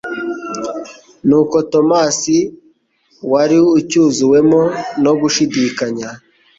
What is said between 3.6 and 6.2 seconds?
ucyuzuwemo no gushidikanya